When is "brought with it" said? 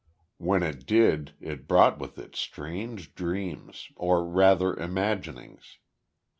1.67-2.35